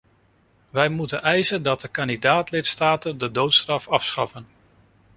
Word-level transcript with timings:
Wij 0.69 0.89
moeten 0.89 1.21
eisen 1.21 1.63
dat 1.63 1.81
de 1.81 1.87
kandidaat-lidstaten 1.87 3.17
de 3.17 3.31
doodstraf 3.31 3.87
afschaffen. 3.87 4.47